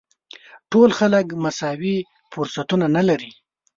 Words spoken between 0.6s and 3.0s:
ټول خلک مساوي فرصتونه